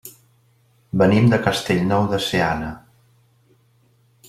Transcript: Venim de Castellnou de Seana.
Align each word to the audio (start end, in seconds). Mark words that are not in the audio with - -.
Venim 1.01 1.27
de 1.33 1.39
Castellnou 1.49 2.07
de 2.15 2.21
Seana. 2.29 2.73